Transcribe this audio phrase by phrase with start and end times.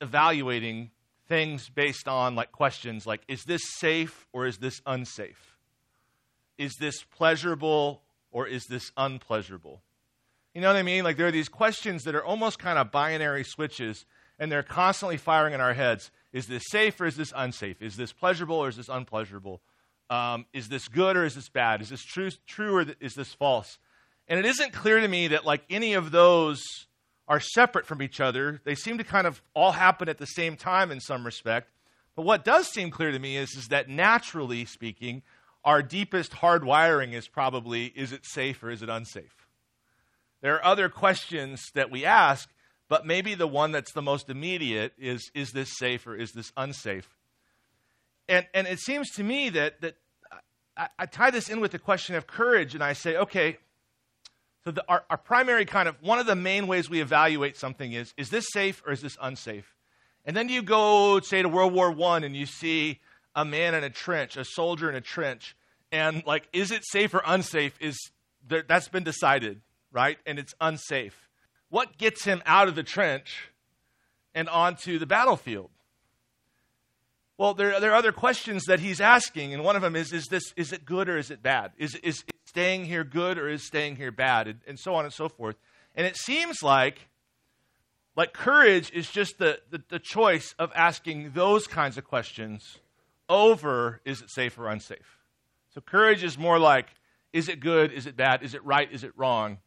[0.00, 0.90] evaluating
[1.28, 5.56] things based on like questions like, is this safe or is this unsafe?
[6.58, 9.82] Is this pleasurable or is this unpleasurable?
[10.54, 11.02] You know what I mean?
[11.02, 14.04] Like there are these questions that are almost kind of binary switches,
[14.38, 16.10] and they're constantly firing in our heads.
[16.32, 17.82] Is this safe or is this unsafe?
[17.82, 19.60] Is this pleasurable or is this unpleasurable?
[20.10, 21.80] Um, is this good or is this bad?
[21.80, 23.78] Is this true, true or is this false?
[24.28, 26.62] And it isn't clear to me that like any of those
[27.26, 28.60] are separate from each other.
[28.64, 31.70] They seem to kind of all happen at the same time in some respect.
[32.16, 35.22] But what does seem clear to me is, is that naturally speaking,
[35.64, 39.46] our deepest hardwiring is probably is it safe or is it unsafe?
[40.42, 42.50] There are other questions that we ask,
[42.88, 46.52] but maybe the one that's the most immediate is is this safe or is this
[46.56, 47.08] unsafe?
[48.28, 49.96] And, and it seems to me that, that
[50.76, 53.58] I, I tie this in with the question of courage, and I say, okay,
[54.64, 57.92] so the, our, our primary kind of one of the main ways we evaluate something
[57.92, 59.74] is is this safe or is this unsafe?
[60.24, 63.00] And then you go, say, to World War One, and you see
[63.34, 65.54] a man in a trench, a soldier in a trench,
[65.92, 67.76] and like, is it safe or unsafe?
[67.80, 67.98] Is
[68.46, 69.60] there, that's been decided
[69.94, 70.18] right?
[70.26, 71.30] And it's unsafe.
[71.70, 73.48] What gets him out of the trench
[74.34, 75.70] and onto the battlefield?
[77.38, 80.26] Well, there, there are other questions that he's asking, and one of them is: Is
[80.26, 81.72] this is it good or is it bad?
[81.78, 82.22] Is is
[82.54, 84.46] staying here good or is staying here bad?
[84.46, 85.56] And, and so on and so forth.
[85.94, 87.08] And it seems like
[88.16, 92.78] like courage is just the, the, the choice of asking those kinds of questions
[93.28, 95.18] over is it safe or unsafe.
[95.70, 96.86] So courage is more like
[97.32, 97.90] is it good?
[97.90, 98.44] Is it bad?
[98.44, 98.90] Is it right?
[98.92, 99.58] Is it wrong?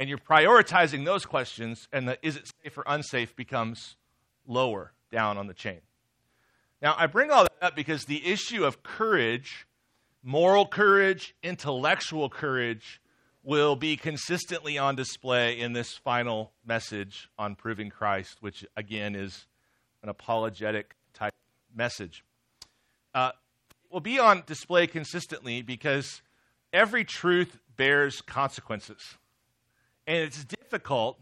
[0.00, 3.96] and you're prioritizing those questions, and the is it safe or unsafe becomes
[4.46, 5.80] lower down on the chain.
[6.80, 9.66] Now, I bring all that up because the issue of courage,
[10.22, 13.00] moral courage, intellectual courage,
[13.42, 19.46] will be consistently on display in this final message on proving Christ, which again is
[20.02, 21.34] an apologetic type
[21.74, 22.24] message.
[23.14, 23.32] Uh,
[23.90, 26.22] will be on display consistently because
[26.72, 29.16] every truth bears consequences.
[30.06, 31.18] And it's difficult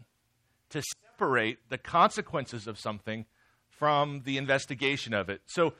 [0.69, 3.25] to separate the consequences of something
[3.69, 5.41] from the investigation of it.
[5.45, 5.73] So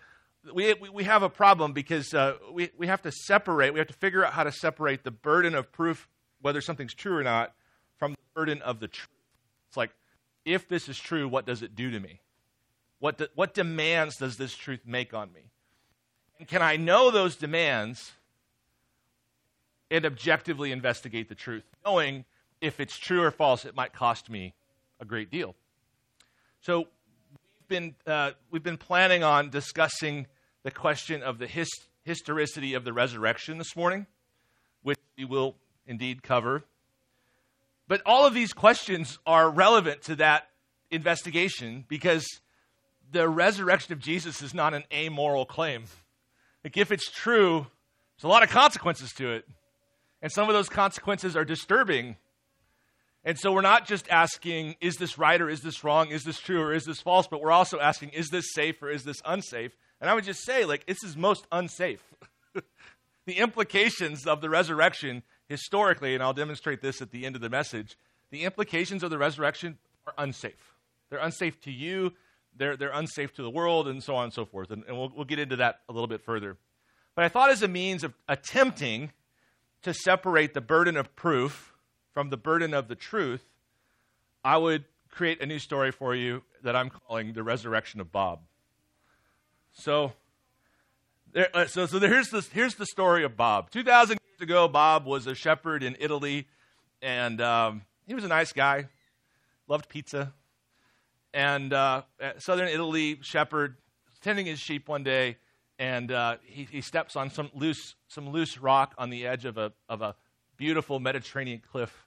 [0.53, 3.93] we, we have a problem because uh, we, we have to separate, we have to
[3.93, 6.07] figure out how to separate the burden of proof,
[6.41, 7.53] whether something's true or not,
[7.97, 9.09] from the burden of the truth.
[9.67, 9.91] It's like,
[10.45, 12.21] if this is true, what does it do to me?
[12.99, 15.41] What, de- what demands does this truth make on me?
[16.39, 18.13] And can I know those demands
[19.91, 22.25] and objectively investigate the truth, knowing
[22.61, 24.53] if it's true or false, it might cost me
[24.99, 25.55] a great deal.
[26.61, 26.87] So
[27.69, 30.27] been, uh, we've been planning on discussing
[30.63, 31.69] the question of the his-
[32.03, 34.07] historicity of the resurrection this morning,
[34.81, 35.55] which we will
[35.85, 36.63] indeed cover.
[37.87, 40.49] But all of these questions are relevant to that
[40.91, 42.27] investigation because
[43.11, 45.85] the resurrection of Jesus is not an amoral claim.
[46.63, 47.67] Like, if it's true,
[48.15, 49.47] there's a lot of consequences to it.
[50.21, 52.17] And some of those consequences are disturbing
[53.29, 56.09] and so we're not just asking, is this right or is this wrong?
[56.09, 57.27] Is this true or is this false?
[57.27, 59.77] But we're also asking, is this safe or is this unsafe?
[60.01, 62.01] And I would just say, like, this is most unsafe.
[63.27, 67.51] the implications of the resurrection historically, and I'll demonstrate this at the end of the
[67.51, 67.99] message,
[68.31, 69.77] the implications of the resurrection
[70.07, 70.73] are unsafe.
[71.11, 72.13] They're unsafe to you,
[72.57, 74.71] they're, they're unsafe to the world, and so on and so forth.
[74.71, 76.57] And, and we'll, we'll get into that a little bit further.
[77.13, 79.11] But I thought, as a means of attempting
[79.83, 81.75] to separate the burden of proof
[82.19, 83.45] from the burden of the truth,
[84.43, 88.41] I would create a new story for you that I'm calling the resurrection of Bob.
[89.71, 90.11] So,
[91.31, 93.71] there, uh, so, so here's, this, here's the story of Bob.
[93.71, 96.45] 2,000 years ago, Bob was a shepherd in Italy,
[97.01, 98.89] and um, he was a nice guy,
[99.69, 100.33] loved pizza.
[101.33, 102.01] And uh,
[102.37, 103.77] southern Italy, shepherd,
[104.21, 105.37] tending his sheep one day,
[105.79, 109.57] and uh, he, he steps on some loose, some loose rock on the edge of
[109.57, 110.17] a, of a
[110.59, 112.05] beautiful Mediterranean cliff,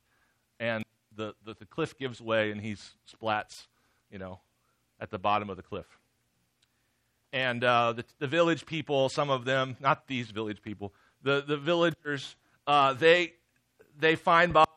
[0.61, 0.85] and
[1.17, 2.77] the, the, the cliff gives way, and he
[3.11, 3.67] splats,
[4.11, 4.41] you know,
[5.01, 5.87] at the bottom of the cliff.
[7.33, 11.57] And uh, the, the village people, some of them, not these village people, the, the
[11.57, 13.33] villagers, uh, they,
[13.99, 14.69] they find Bob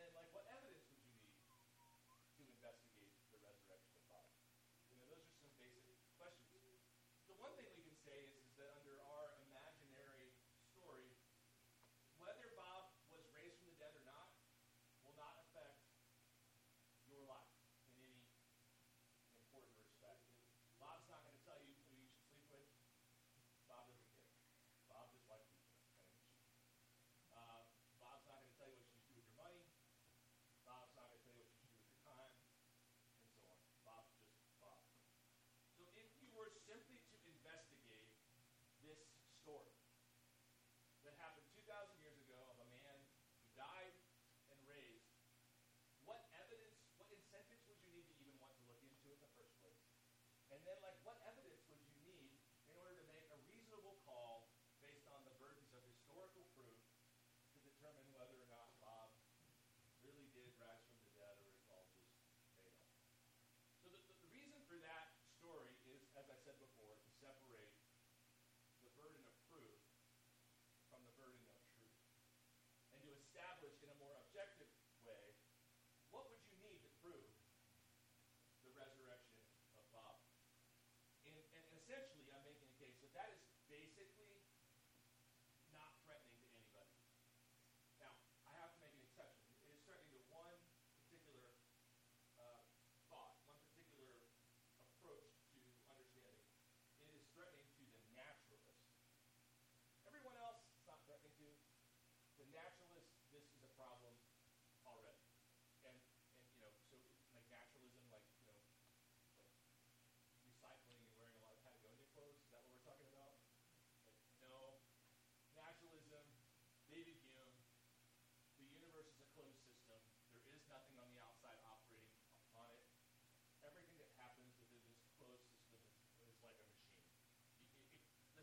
[0.00, 0.44] then like what
[39.40, 39.72] story
[41.00, 41.64] that happened 2,000
[42.04, 42.96] years ago of a man
[43.40, 43.96] who died
[44.52, 45.16] and raised,
[46.04, 49.32] what evidence, what incentives would you need to even want to look into in the
[49.32, 49.80] first place?
[50.52, 51.59] And then, like, what evidence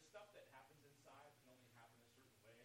[0.08, 2.64] stuff that happens inside can only happen a certain way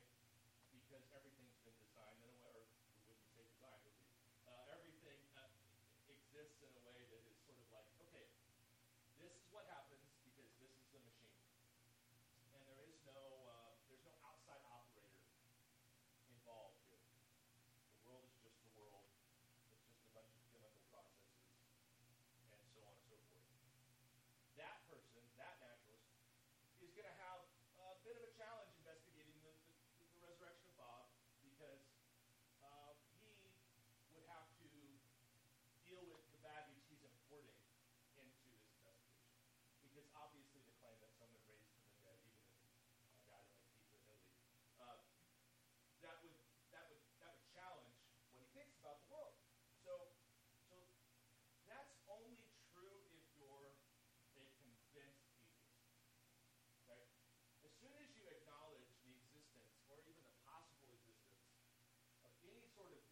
[0.71, 4.07] because everything's been designed in a way, or we wouldn't say designed, would we?
[4.47, 5.51] Uh, everything uh,
[6.07, 8.31] exists in a way that is sort of like, okay,
[9.19, 11.35] this is what happens because this is the machine.
[12.55, 13.19] And there is no,
[13.51, 15.27] uh, there's no outside operator
[16.31, 17.03] involved here.
[17.03, 19.03] The world is just the world.
[19.67, 21.43] It's just a bunch of chemical processes
[22.55, 23.51] and so on and so forth.
[24.61, 26.13] That person, that naturalist,
[26.83, 27.32] is going to have
[62.77, 63.12] sort of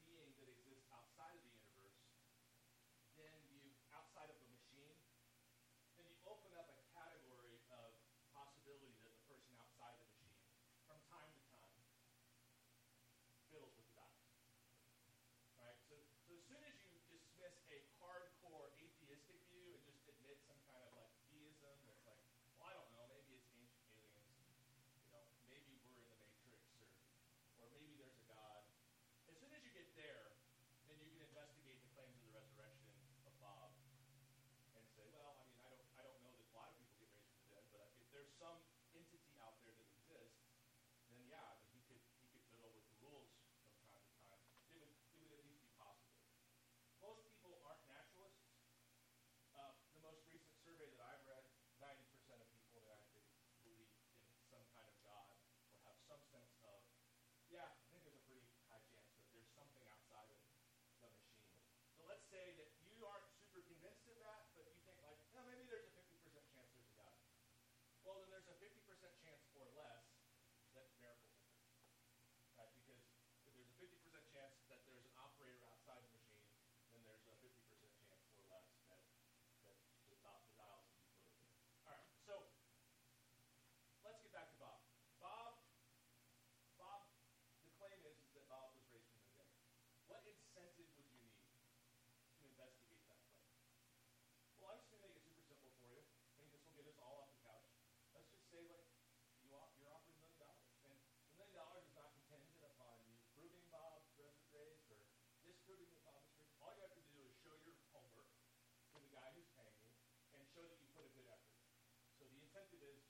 [112.83, 113.10] is.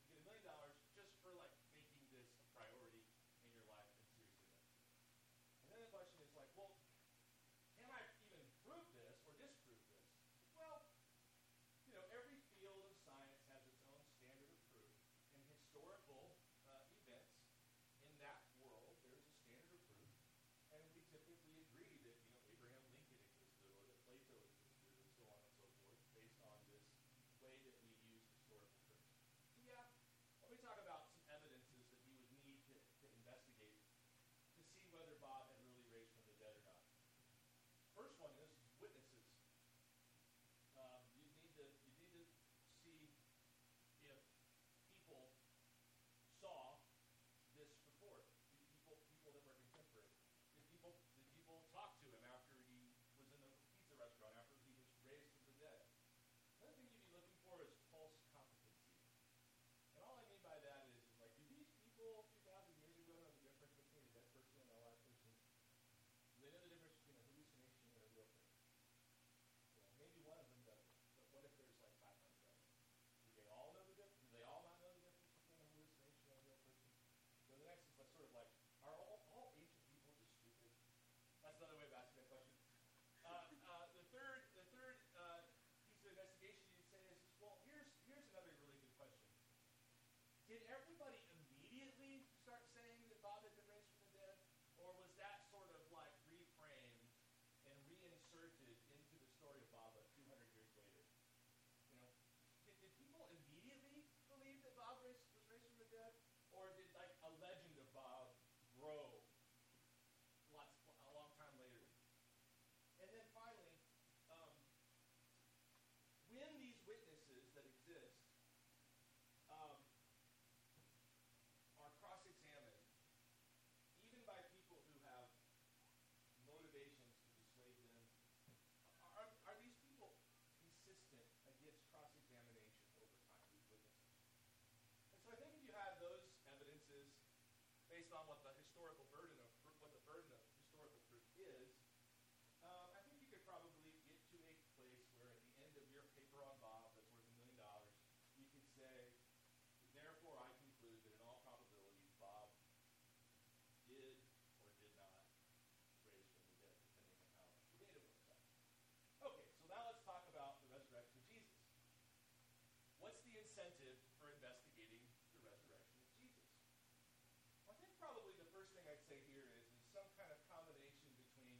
[169.10, 171.58] say here is, is some kind of combination between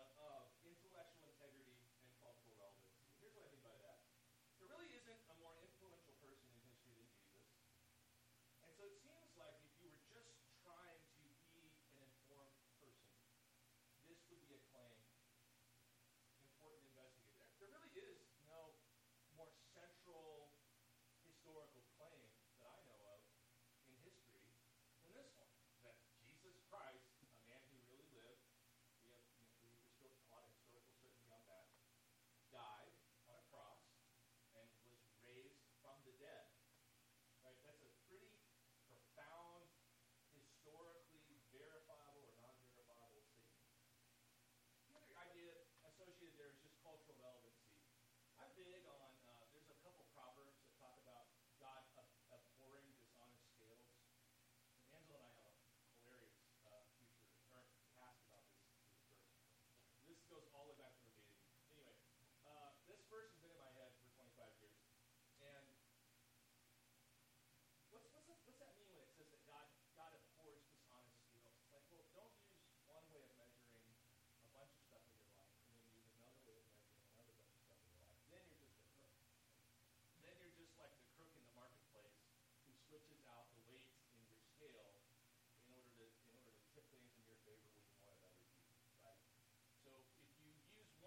[0.00, 2.96] uh, of intellectual integrity and cultural relevance.
[3.04, 4.00] And here's what I mean by that.
[4.56, 7.68] There really isn't a more influential person in history than Jesus.
[8.64, 9.19] And so it seems
[60.40, 60.79] those all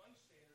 [0.04, 0.53] one standard.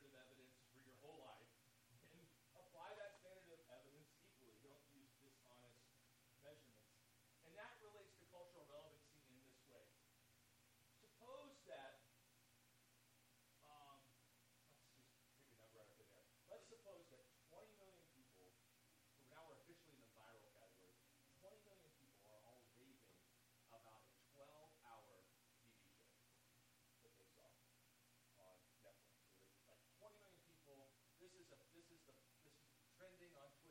[33.19, 33.68] depending on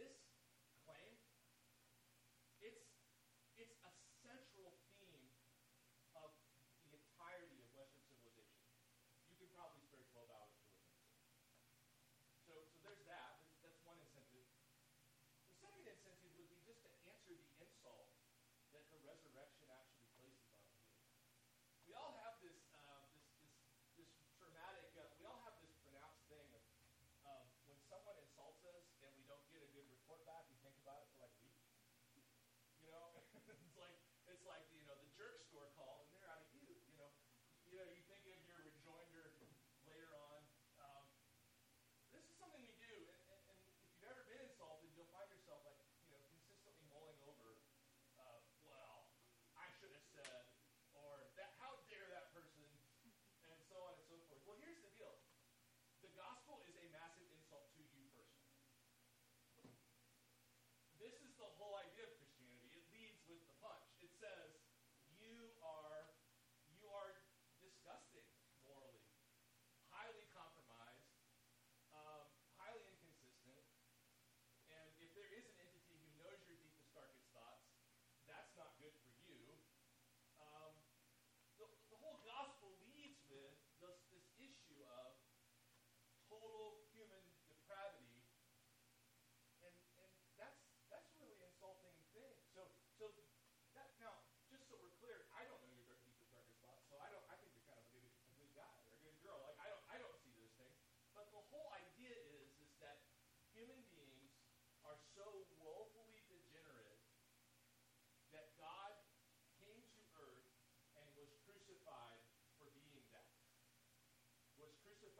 [0.00, 0.16] this
[0.88, 1.12] claim,
[2.64, 2.88] it's,
[3.60, 3.92] it's a
[4.24, 5.28] central theme
[6.16, 6.32] of
[6.88, 8.64] the entirety of Western civilization.
[9.28, 11.04] You can probably spare 12 hours to look into.
[12.48, 13.44] So, so there's that.
[13.60, 14.48] That's one incentive.
[15.52, 18.08] The second incentive would be just to answer the insult
[18.72, 19.89] that the resurrection actually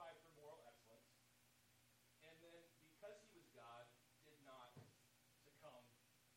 [0.00, 1.12] justified for moral excellence,
[2.24, 3.84] and then because he was God,
[4.24, 4.72] did not
[5.44, 5.84] succumb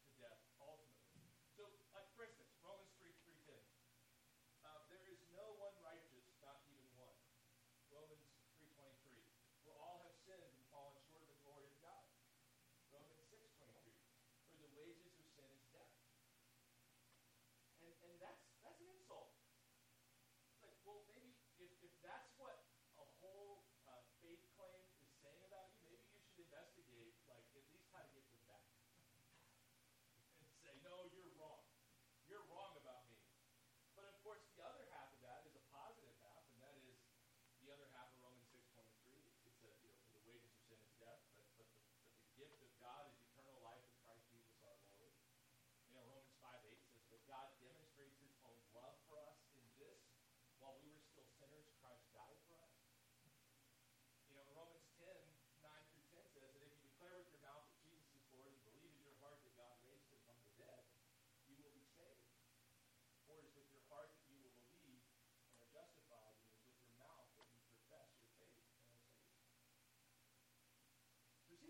[0.03, 1.15] to death ultimately.
[1.55, 3.55] So, like for instance, Romans 3 3 10.
[4.67, 7.15] Uh, there is no one righteous, not even one.
[7.87, 8.27] Romans
[8.59, 9.23] 3 23.
[9.63, 12.03] For all have sinned and fallen short of the glory of God.
[12.91, 13.95] Romans 6 23.
[14.51, 15.95] For the wages of sin is death.
[17.79, 18.43] And, and that's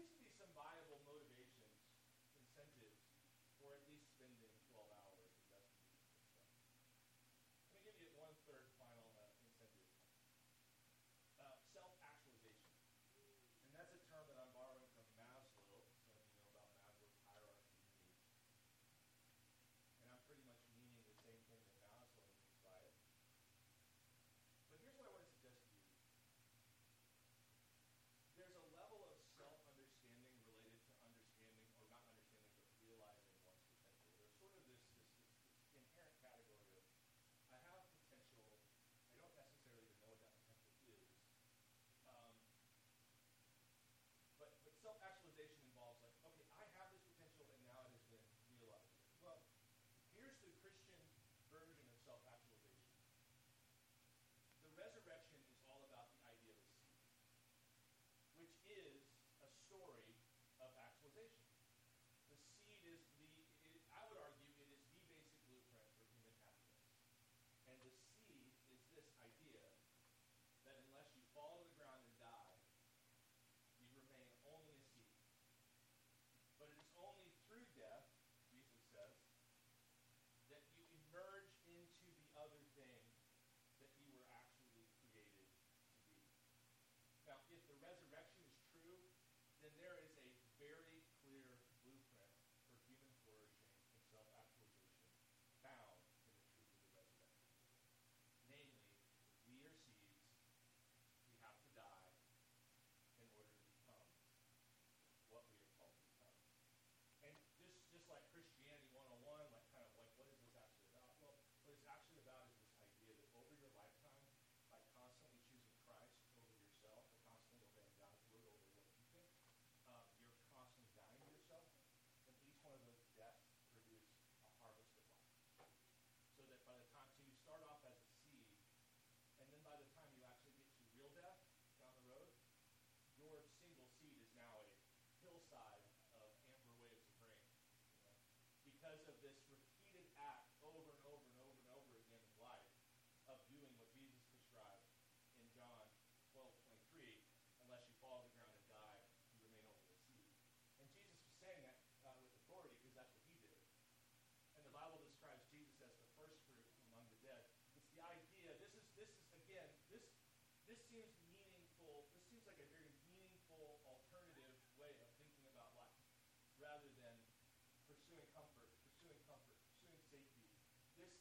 [0.04, 1.80] seems to be some viable motivations,
[2.36, 3.08] incentives
[3.56, 6.28] for at least spending 12 hours investing this stuff.
[7.72, 8.68] Let me give you one third
[87.34, 89.10] Now, if the resurrection is true,
[89.66, 90.23] then there is a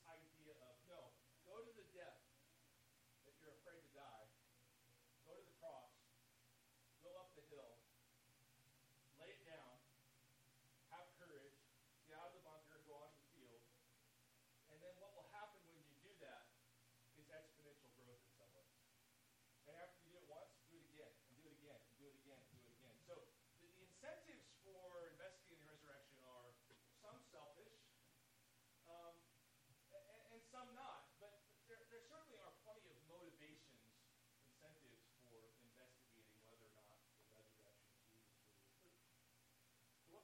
[0.09, 0.42] idea.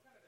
[0.05, 0.28] kind of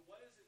[0.08, 0.46] what is it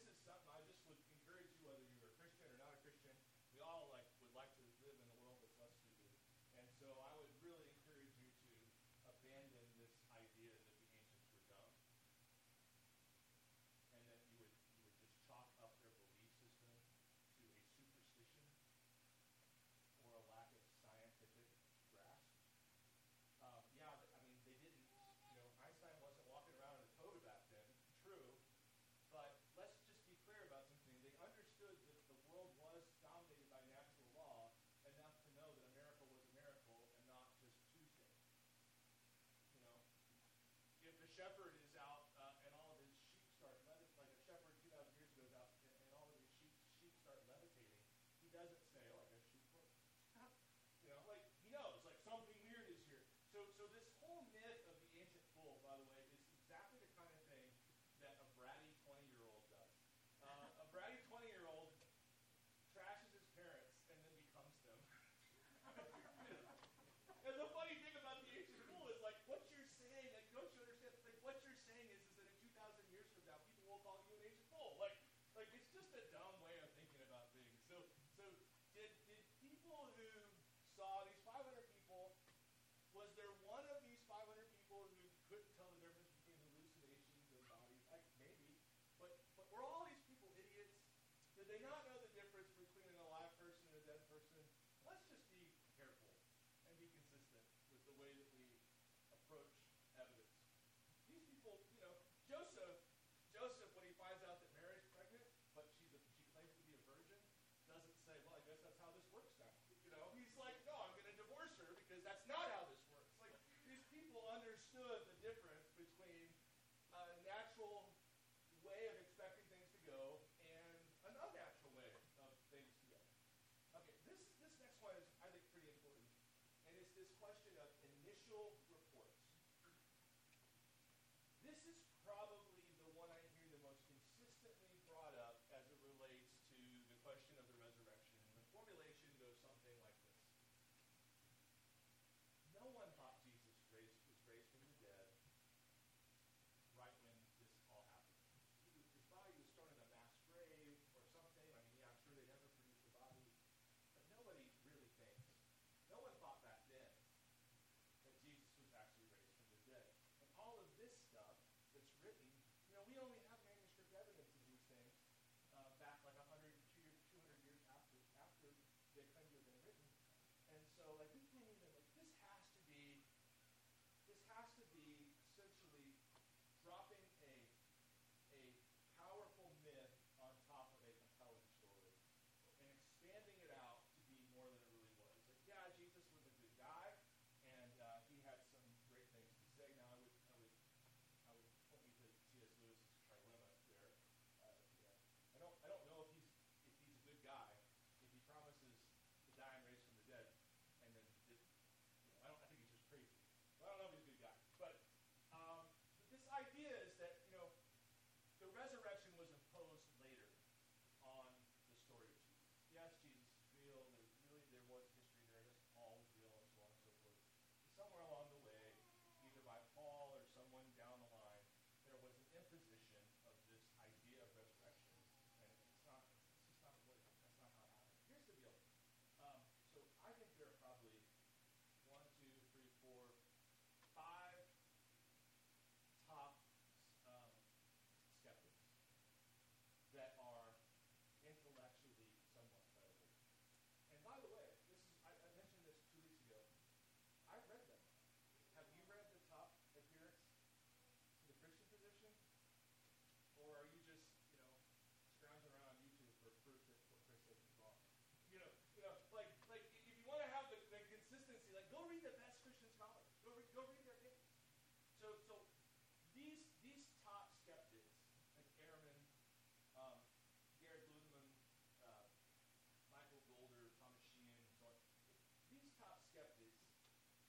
[0.00, 0.23] this is
[41.16, 41.63] shepherd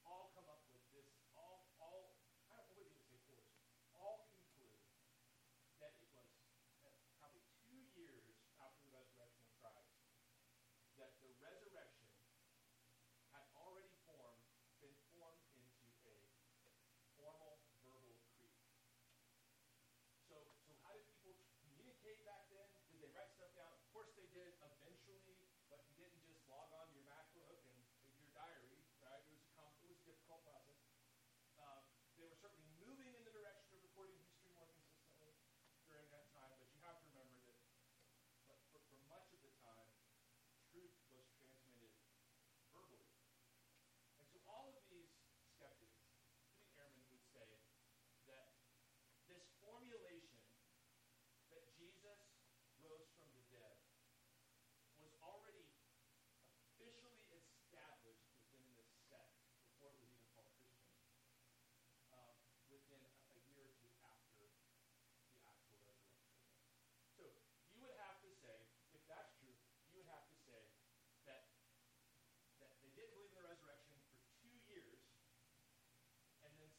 [0.05, 2.15] all come up with this, all, all,
[2.47, 3.41] I don't know what you say
[3.99, 4.29] all
[5.81, 6.29] that it was
[6.85, 9.91] uh, probably two years after the resurrection of Christ
[10.95, 12.04] that the resurrection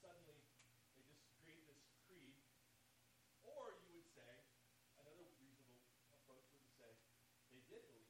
[0.07, 0.39] suddenly
[0.95, 2.39] they just create this creed.
[3.43, 4.47] Or you would say,
[5.03, 5.83] another reasonable
[6.15, 6.95] approach would say,
[7.51, 8.06] they did believe.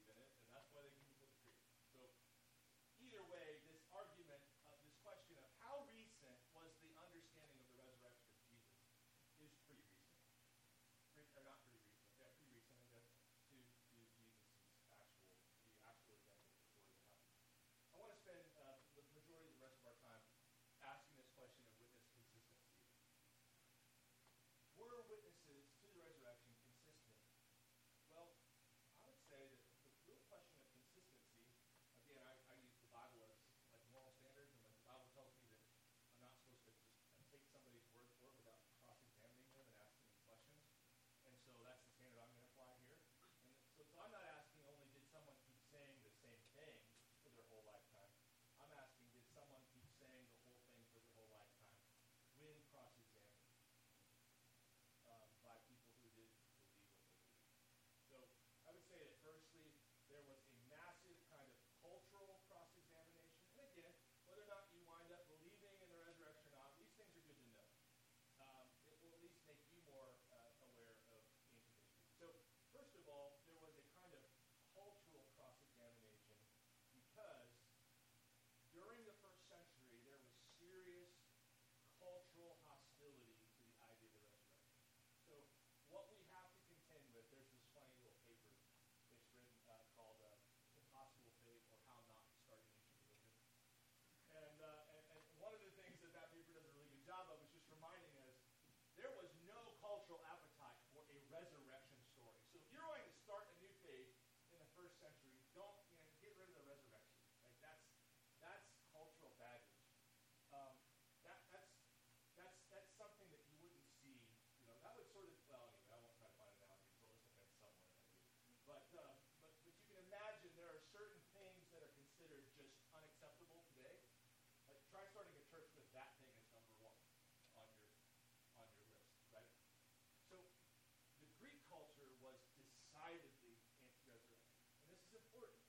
[131.76, 134.64] culture was decidedly anti-resurrection.
[134.80, 135.65] And this is important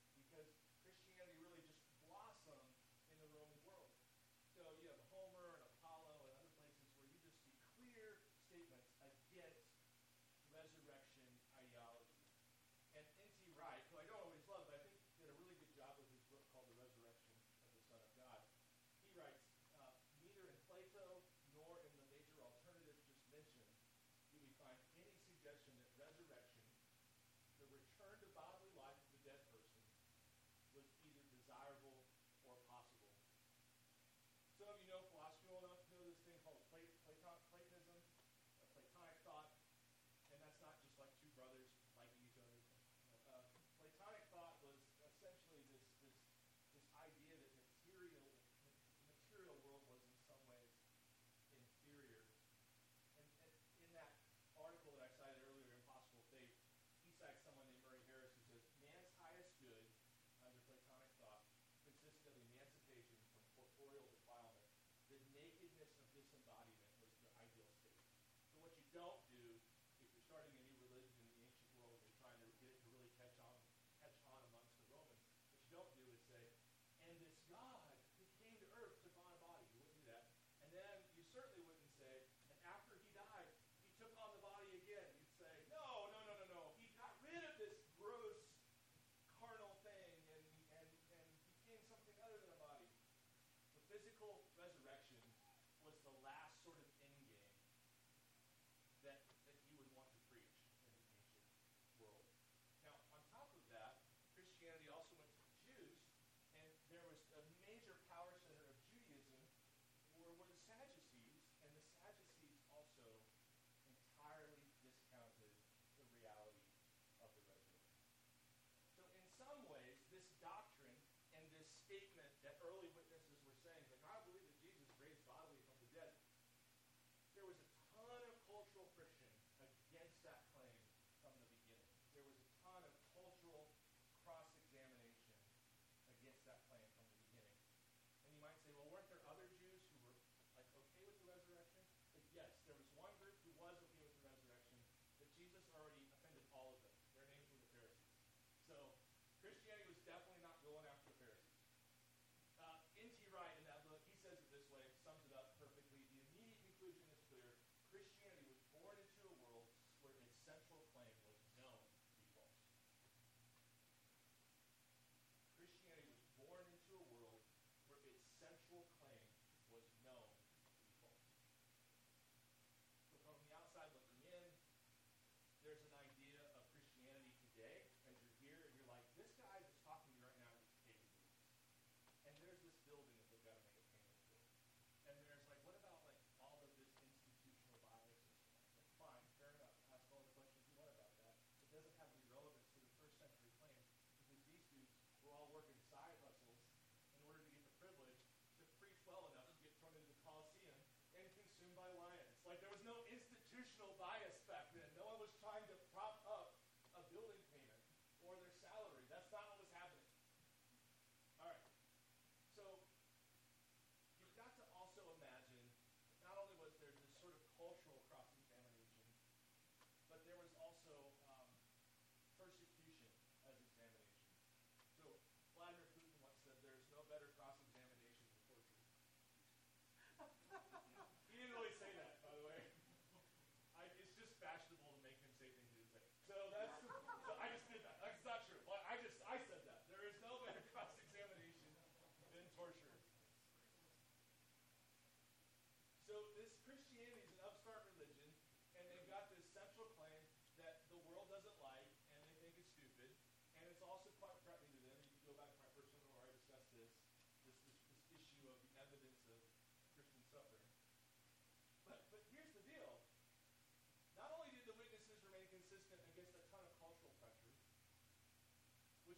[68.98, 69.27] don't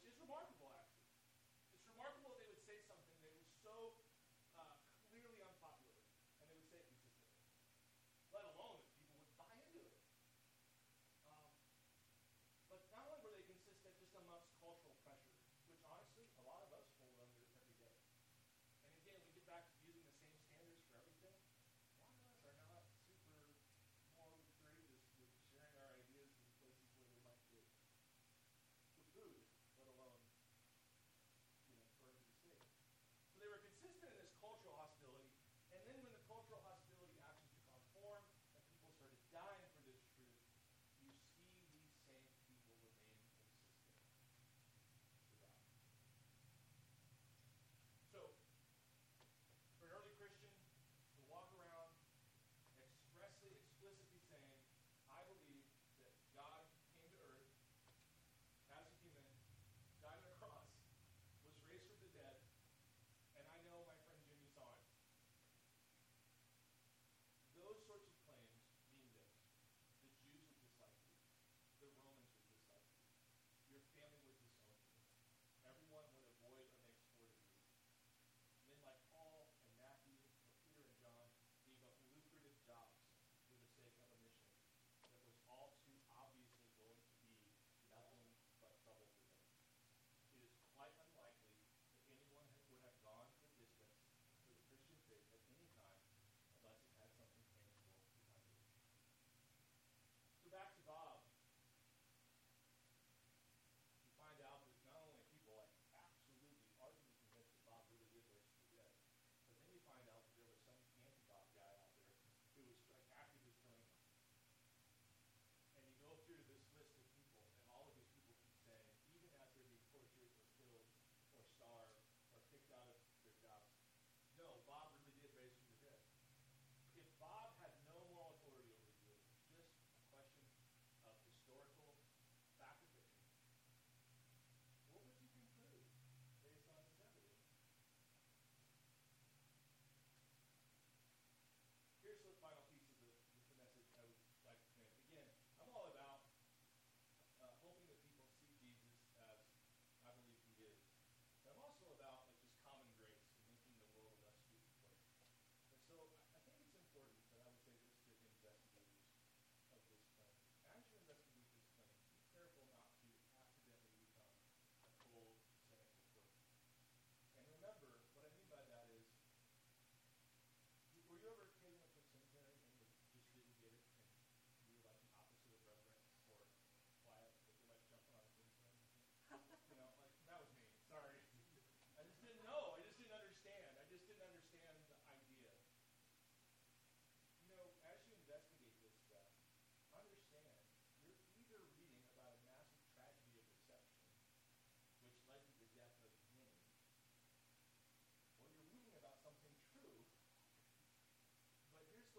[0.00, 0.89] which is remarkable, actually.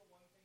[0.02, 0.41] the one thing